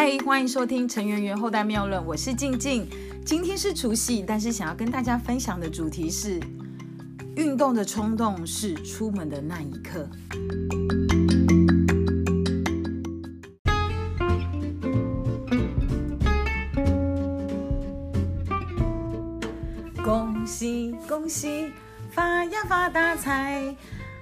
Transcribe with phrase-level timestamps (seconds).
[0.00, 2.86] 嗨，欢迎收听陈圆圆后代妙论，我是静静。
[3.26, 6.38] 今天是除夕，但是想要跟大家分享的主题是：
[7.34, 10.08] 运动的冲动是出门的那一刻。
[20.04, 21.72] 恭喜恭喜，
[22.12, 23.74] 发呀发大财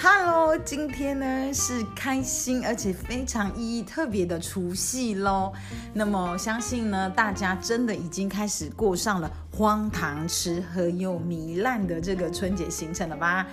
[0.00, 5.52] ！Hello，今天呢是开心而且非常意义特别的除夕喽。
[5.92, 13.44] 那么相信呢，大家真的已经开始过上了荒唐吃喝又糜烂的这个春节行程了吧？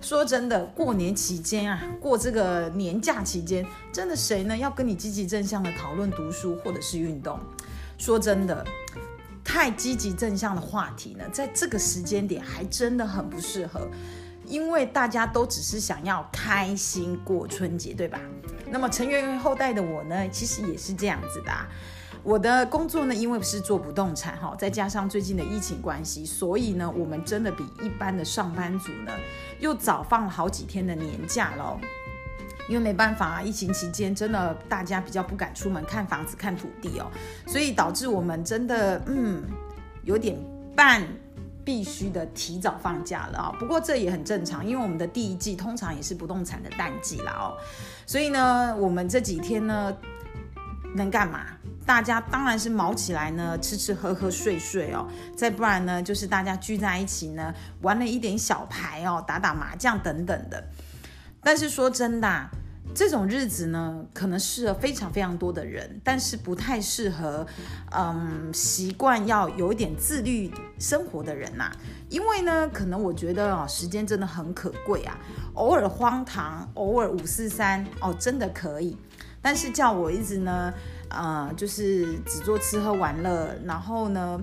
[0.00, 7.36] 说真的，过年期间啊，过这个年假期间，真的谁呢要跟你积极正向的讨论读书或者是运动？
[7.98, 8.64] 说真的，
[9.42, 13.88] 太积极正向的话题呢，在这个时间点还真的很不适合。
[14.50, 18.18] 因为大家都只是想要开心过春节，对吧？
[18.68, 21.68] 那么成员后代的我呢，其实也是这样子的啊。
[22.22, 29.12] 我的工作呢，因为是做不动产哈，再加上最近的疫情关系，所以呢，我们真的比一般的上班族呢，
[29.58, 31.78] 又早放了好几天的年假喽。
[32.68, 37.10] 因为没办法啊，疫情期间真的大家比较不敢出门看房子、看土地哦，
[37.46, 39.42] 所以导致我们真的嗯
[40.04, 40.38] 有点
[40.76, 41.02] 半。
[41.64, 43.52] 必须的提早放假了啊！
[43.58, 47.56] 不过这也很正常，因为我们的第一季通常也是不动产的淡季啦哦。
[48.06, 49.96] 所以呢，我们这几天呢
[50.94, 51.46] 能干嘛？
[51.86, 55.06] 大家当然是毛起来呢，吃吃喝喝睡睡哦。
[55.36, 60.64] 再不然呢，就是大家聚在一起呢，玩了一点小牌哦，打打麻将等等的。
[61.42, 62.48] 但是说真的。
[62.94, 67.46] 这种日子呢，可能适合非常非常多的人，但是不太适合，
[67.92, 71.70] 嗯，习惯要有一点自律生活的人呐。
[72.08, 75.16] 因为呢，可能我觉得哦，时间真的很可贵啊，
[75.54, 78.96] 偶尔荒唐，偶尔五四三哦，真的可以。
[79.40, 80.74] 但是叫我一直呢，
[81.08, 84.40] 呃，就是只做吃喝玩乐，然后呢。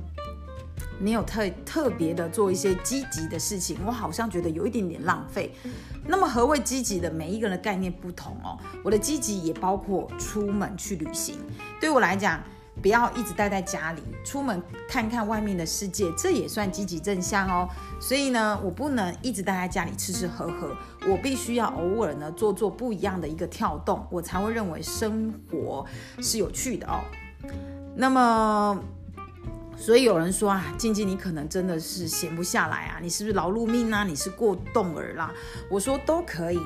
[0.99, 5.53] 没有特特别的做一些积极的事情，我好像觉得有一点点浪费。
[6.05, 7.11] 那么何谓积极的？
[7.11, 8.57] 每一个人的概念不同哦。
[8.83, 11.37] 我的积极也包括出门去旅行。
[11.79, 12.41] 对我来讲，
[12.81, 17.67] 不要一直待在家里，出门看看外面的世界，这也算积极正向哦。
[17.99, 20.75] 所以呢，我不能一直待在家里吃吃喝喝，
[21.07, 25.85] 我必须要偶尔呢做做不一样的一个跳动，我才会认为生活
[26.21, 27.01] 是有趣的哦。
[27.95, 28.79] 那么。
[29.77, 34.03] 所以有人说啊，静静你可能真的是闲不下来啊，你是不是劳碌命啊？
[34.03, 35.31] 你是过动儿啦？
[35.69, 36.59] 我说都可以，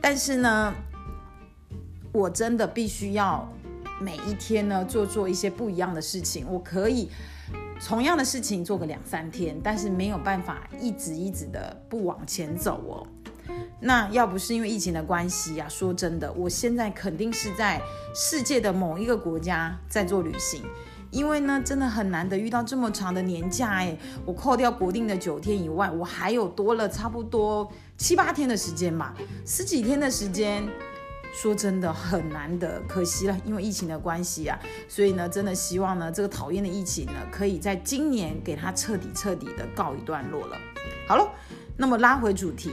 [0.00, 0.74] 但是呢，
[2.12, 3.46] 我真的必须要
[4.00, 6.46] 每一天呢做做一些不一样的事情。
[6.50, 7.10] 我可以
[7.86, 13.06] 同样的事情做个两三天，但是没有办法一直一直的不往前走哦。
[13.78, 17.80] 那要不是因为疫情的关系呀，说真的，我现在肯定是在
[18.14, 20.62] 世界的某一个国家在做旅行。
[21.10, 30.68] 因为呢，真的很难得遇到这么长的年假哎，我扣掉国定的九天以外，我还有多了差不多七八天的时间吧，十几天的时间，
[31.34, 34.56] 说真的很难得，可惜了，因为疫情的关系啊，
[34.88, 40.56] 所以呢，真的希望呢，这个讨厌的疫情呢，可以在今年给它彻底彻底的告一段落了。
[41.08, 41.28] 好了，
[41.76, 42.70] 那么拉回主题，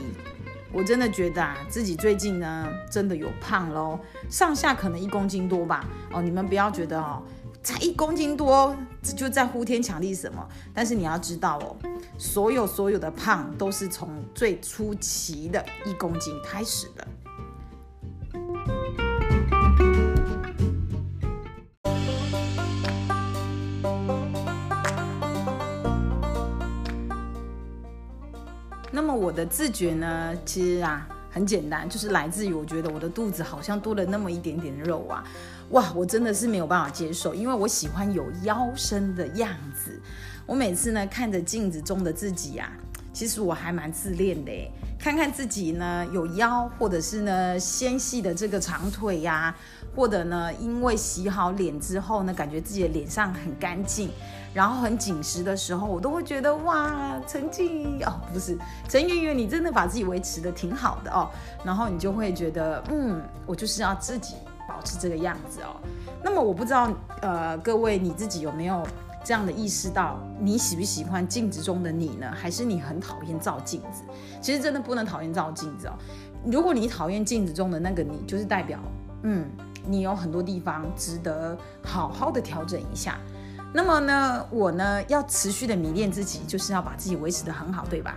[0.72, 3.98] 我真的觉得啊，自己最近呢，真的有胖喽，
[4.30, 7.20] 上下可能一公斤多吧，哦，你们不要觉得哦。
[7.62, 10.48] 才一公斤多，就在呼天抢地什么？
[10.72, 11.76] 但是你要知道哦，
[12.16, 17.06] 所有所有的胖都是从最初期的一公斤开始的。
[28.90, 35.22] 那么我的自觉呢，其实啊很简单，就是来自于我觉得我的肚子好像多了那么一点点肉啊。
[35.70, 40.00] 哇，我真的是没有办法接受，因为我喜欢有腰身的样子。
[40.46, 42.72] 我每次呢看着镜子中的自己呀，
[43.12, 44.50] 其实我还蛮自恋的。
[44.98, 49.54] 看看自己呢有腰，或者是呢纤细的这个长腿呀，
[49.94, 54.08] 或者呢因为洗好脸之后呢，感觉自己的脸上很干净，
[54.54, 58.56] 然后很紧实的时候，我都会觉得哇，陈静哦，不是
[58.88, 61.28] 陈圆圆，你真的把自己维持的挺好的哦。
[61.62, 64.34] 然后你就会觉得，嗯，我就是要自己。
[64.78, 65.74] 保持这个样子哦，
[66.22, 66.88] 那么我不知道，
[67.20, 68.86] 呃，各位你自己有没有
[69.24, 72.30] 这样的意识到，你喜不喜欢镜子中的你呢？
[72.32, 74.04] 还是你很讨厌照镜子？
[74.40, 75.94] 其实真的不能讨厌照镜子哦。
[76.46, 78.78] 如果你讨厌镜子中的那个你，就是代表，
[79.24, 79.44] 嗯，
[79.84, 83.18] 你有很多地方值得好好的调整一下。
[83.74, 88.14] 那么呢，我呢要持续的迷恋自己，就是要把自己维持的很好，对吧？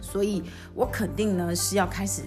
[0.00, 0.42] 所以
[0.74, 2.22] 我肯定呢是要开始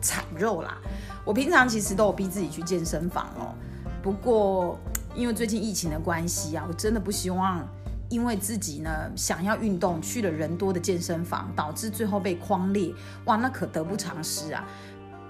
[0.00, 0.78] 产肉啦。
[1.24, 3.54] 我平常其实都有逼自己去健身房哦，
[4.02, 4.78] 不过
[5.14, 7.66] 因为最近疫情的关系啊，我真的不希望
[8.08, 12.92] 因为自己呢想要运动，去了人多的健身房，导致最后被框裂，
[13.26, 14.64] 哇，那可得不偿失啊！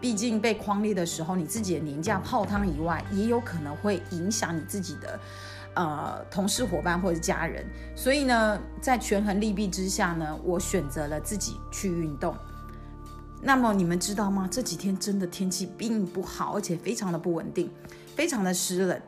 [0.00, 5.20] 毕竟被框裂的时候，你自己的年假泡汤以外，也有可能会影响你自己的
[5.74, 7.66] 呃同事伙伴或者家人。
[7.94, 12.34] 所以呢，在权衡利弊之下呢，我选择了自己去运动。
[13.42, 14.48] 那么你们知道吗？
[14.50, 17.70] 这几天真的天气并不好，而且非常的不稳定，
[18.14, 19.00] 非常的湿冷。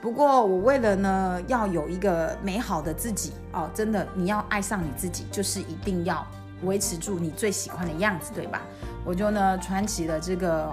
[0.00, 6.24] 不过我为了呢，要有一个美好的自己哦，真的，你要爱上你自己，就是一定要
[6.62, 8.62] 维持住你最喜欢的样子，对吧？
[9.04, 10.70] 我就呢穿起了这个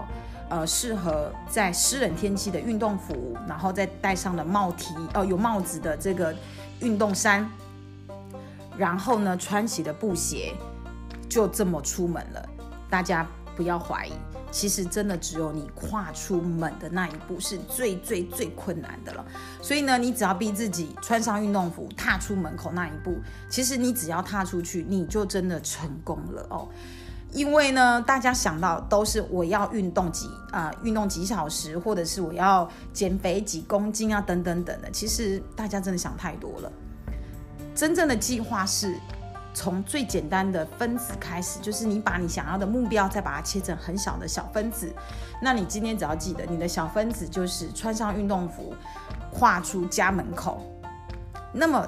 [0.49, 6.35] 呃适合在湿冷天气的运动服，然后再戴上了帽 T 哦有帽子的这个
[6.81, 7.49] 运动衫，
[8.77, 10.53] 然后呢穿起了布鞋，
[11.27, 12.49] 就这么出门了。
[12.93, 13.25] 大家
[13.55, 14.11] 不要怀疑，
[14.51, 19.25] 其实真的只有你跨出门的那一步是最最最困难的了。
[19.63, 23.17] 所以呢，你只要逼自己穿上运动服，踏出门口那一步，
[23.49, 26.69] 其实你只要踏出去，你就真的成功了哦。
[27.31, 34.91] 因为呢，大家想到都是我要运动几啊，运动几小时，或者是我要减肥几公斤啊，等等等的。
[34.91, 36.71] 其实大家真的想太多了。
[37.73, 38.95] 真正的计划是。
[39.53, 44.91] 从最简单的分子开始，就是你把你想要的目标再把它切成很小的小分子。
[45.41, 48.73] 那你今天只要记得，你的小分子就是穿上运动服，
[49.31, 50.65] 跨出家门口，
[51.51, 51.87] 那么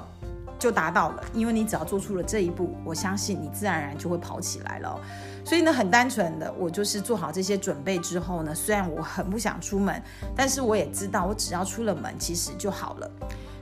[0.58, 1.24] 就达到了。
[1.34, 5.00] 因为你只要做出了这一步，我相信你自然而然就会跑起来了。
[5.44, 10.02] 所以呢，很单纯的，我就是做好这些准备之后呢，虽然我很不想出门，
[10.36, 13.10] 但是我也知道，我只要出了门，其实就好了。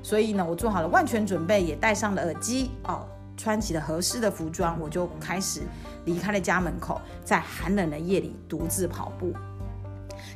[0.03, 3.07] 所以呢，我做好了万全准备，也戴上了耳机哦。
[3.37, 5.63] 穿起了合适的服装，我就开始
[6.05, 9.33] 离开了家门口，在寒冷的夜里独自跑步。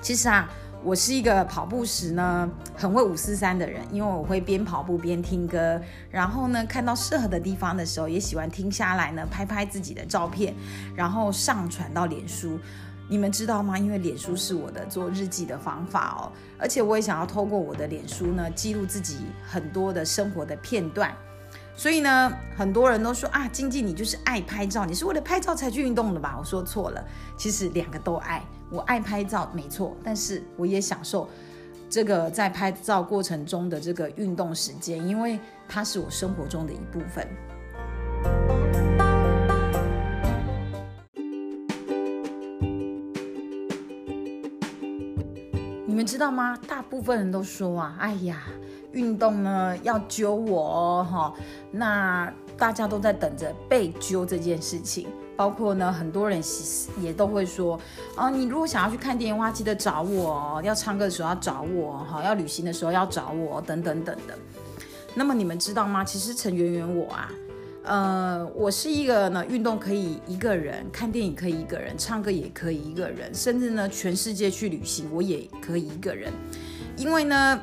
[0.02, 0.48] 其实啊，
[0.84, 5.80] 我是一个跑步时呢很会五四三的人，因为我会边跑步边听歌，
[6.10, 10.54] 然后呢看到适合的地方的时候，也喜欢停下来呢拍拍自己的照片，
[10.94, 12.58] 然后上传到脸书。
[13.10, 13.78] 你们知道吗？
[13.78, 21.10] 因为脸书是我的做日记的方法哦，而且我也想要透过我的脸书呢记录自己很多的生活的片段。
[21.78, 26.34] 所以呢，很多人都说啊，经济你就是爱拍照，你是为了拍照才去运动的吧？
[26.36, 27.02] 我说错了，
[27.36, 28.42] 其实两个都爱。
[28.68, 31.28] 我爱拍照没错，但是我也享受
[31.88, 35.38] 这个在拍照过程中的这个运动时间，因为
[35.68, 37.24] 它是我生活中的一部分。
[45.86, 46.58] 你们知道吗？
[46.66, 48.42] 大部分人都说啊，哎呀。
[48.98, 51.34] 运动呢要揪我哦，哈，
[51.70, 55.06] 那大家都在等着被揪这件事情，
[55.36, 56.42] 包括呢很多人
[57.00, 57.78] 也都会说，
[58.16, 64.36] 啊，你如果想要去看电影的话，记得找我，要唱歌的时候要找我，哈，要旅行的时候要找我，等等等的。
[65.14, 66.04] 那么你们知道吗？
[66.04, 67.30] 其实陈圆圆我啊，
[67.84, 76.32] 呃，我是一个呢运动可以一个人，看电影可以一个人，唱歌也可以一个人，甚至呢全世界去旅行我也可以一个人，
[76.96, 77.60] 因为呢。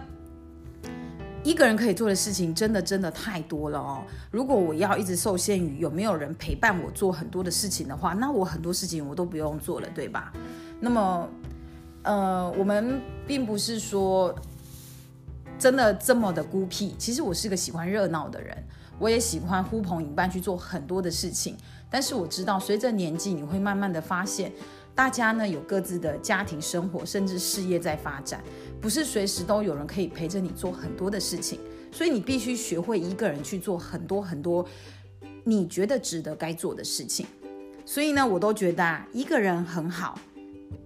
[1.45, 4.01] 一个人可以做的事情真的真的太多了哦。
[4.31, 10.33] 如果我要一直受限于有没有人陪伴我做很多的事情的话，那我很多事情我都不用做了，对吧？
[10.79, 11.29] 那么，
[12.01, 14.33] 呃，我们并不是说
[15.59, 16.95] 真的这么的孤僻。
[16.97, 18.57] 其实我是个喜欢热闹的人，
[18.97, 21.55] 我也喜欢呼朋引伴去做很多的事情。
[21.91, 24.51] 但是我知道，随着年纪，你会慢慢的发现。
[24.95, 28.41] 大家呢有各自的家庭生活，甚至事业在发展，
[28.79, 31.59] 不是随时都有人可以陪着你做很多的事情，
[31.91, 34.65] 所以你必须学会一个人去做很多很多
[35.43, 37.25] 你觉得值得该做的事情。
[37.85, 40.17] 所以呢，我都觉得啊，一个人很好，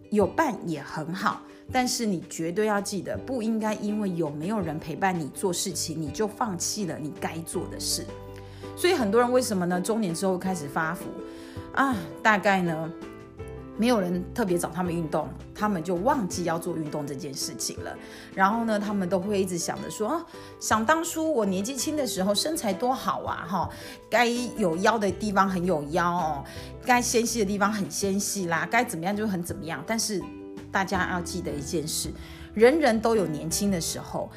[0.10, 8.04] 有伴也很好，但是你绝对要记得，不应该因为有没有人陪伴你做事情，你就放弃了你该做的事。
[8.76, 9.80] 所以很多人为什么呢？
[9.80, 11.06] 中年之后开始发福
[11.74, 11.96] 啊？
[12.24, 12.92] 大概呢？
[13.80, 17.98] 没有人特别找他们运动，他们就忘记要做运动这件事情了。
[18.36, 20.22] 然后呢，他们都会一直想着说：
[20.60, 23.70] 想当初我年纪轻的时候身材多好啊，哈，
[24.10, 26.44] 该有腰的地方很有腰哦，
[26.84, 29.82] 该纤细的地方很纤细啦，该怎么样就很怎么样。
[29.88, 30.22] 但是
[30.74, 32.12] 大家要记得一件事：
[32.54, 34.30] 人人都有年轻的时候，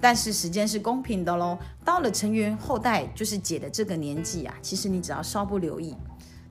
[0.00, 1.58] 但是时间是公平的喽。
[1.84, 5.94] 到了成员后代，就是姐的这个年纪啊，其实你只要稍不留意。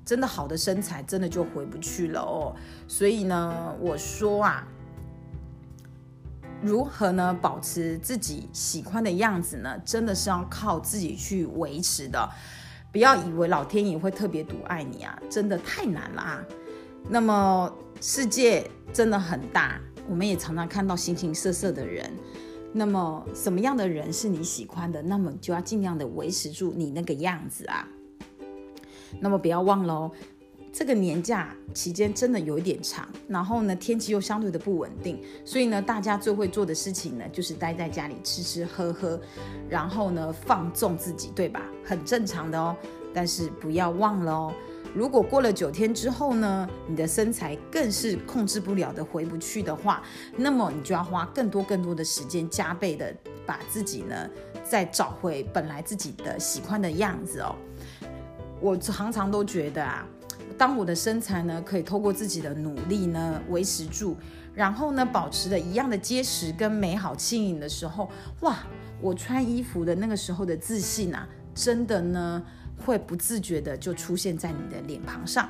[0.06, 2.56] 真的好的身材，真的就回不去了哦。
[2.88, 4.68] 所以呢，我说啊，
[6.62, 9.78] 如何呢保持自己喜欢的样子呢？
[9.84, 12.30] 真的是要靠自己去维持的。
[12.92, 16.42] 不要以为老天爷会特别独爱你啊，真的太难了啊。
[17.10, 17.70] 那么
[18.00, 22.10] 世界真的很大，我们也常常看到形形色色的人。
[22.72, 27.88] 那么什么样的人是你喜欢的，那么就要尽量的维持住你那个样子啊。
[29.20, 30.12] 那么不要忘了哦。
[30.72, 39.18] 这个年假期间真的有一点长，然后呢，天气又相对的不稳定，所以呢，大家最会做的事情呢，就是待在家里吃吃喝喝，
[39.70, 41.62] 然后呢，放纵自己，对吧？
[41.86, 42.76] 很正常的哦。
[43.14, 44.54] 但是不要忘了哦，
[44.94, 50.04] 如果过了九天之后呢，你的身材更是控制不了的回不去的话，
[50.36, 54.30] 那么你就要花更多更多的时间，加倍的把自己呢，
[54.70, 57.56] 再找回本来自己的喜欢的样子哦。
[58.66, 60.04] 我常常都觉得啊。
[60.58, 64.18] 当我的身材呢，可以透过自己的努力呢维持住，
[64.56, 68.58] 然后呢保持的一样的结实跟美好轻盈的时候，哇，
[69.00, 72.42] 我穿衣服的那个时候的自信啊，真的呢
[72.84, 75.48] 会不自觉的就出现在你的脸庞上。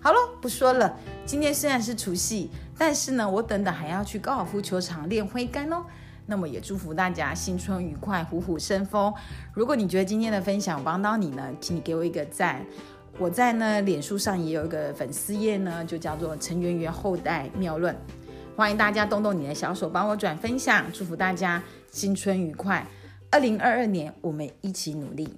[0.00, 0.94] 好了，不说了，
[1.24, 5.84] 今天虽然是除夕，但是呢，我等等还要去高尔夫球场练挥杆哦。
[6.30, 9.12] 那么也祝福大家新春愉快，虎虎生风。
[9.54, 12.64] 如果你觉得今天的分享帮到你呢，请你给我一个赞。
[13.18, 17.96] 我在呢，脸书上也有一个粉丝页呢，就叫做陈圆圆后代妙论，
[18.54, 22.86] 欢迎大家动动你的小手帮我转分享，祝福大家新春愉快，
[23.30, 25.34] 二零二二年我们一起努力。